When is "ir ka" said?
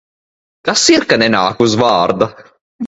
0.95-1.21